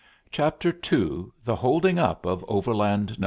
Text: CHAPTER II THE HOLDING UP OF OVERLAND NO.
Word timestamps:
CHAPTER 0.31 0.69
II 0.91 1.25
THE 1.45 1.55
HOLDING 1.57 1.99
UP 1.99 2.25
OF 2.25 2.43
OVERLAND 2.49 3.09
NO. 3.19 3.19